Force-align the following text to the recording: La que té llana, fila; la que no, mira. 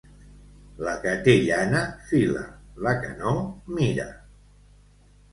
La 0.85 0.93
que 1.01 1.11
té 1.25 1.33
llana, 1.41 1.81
fila; 2.11 2.41
la 2.87 2.93
que 3.03 3.11
no, 3.19 3.33
mira. 3.81 4.07